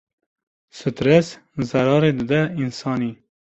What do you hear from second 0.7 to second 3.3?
Stres zerarê dide însanî.